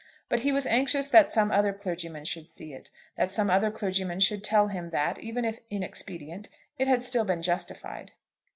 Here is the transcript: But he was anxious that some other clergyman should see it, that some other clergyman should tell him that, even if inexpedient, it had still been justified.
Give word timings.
But 0.29 0.39
he 0.39 0.51
was 0.51 0.65
anxious 0.65 1.07
that 1.09 1.29
some 1.29 1.51
other 1.51 1.71
clergyman 1.73 2.25
should 2.25 2.49
see 2.49 2.73
it, 2.73 2.89
that 3.17 3.29
some 3.29 3.51
other 3.51 3.69
clergyman 3.69 4.19
should 4.19 4.43
tell 4.43 4.69
him 4.69 4.89
that, 4.89 5.19
even 5.19 5.45
if 5.45 5.59
inexpedient, 5.69 6.49
it 6.79 6.87
had 6.87 7.03
still 7.03 7.23
been 7.23 7.43
justified. 7.43 8.11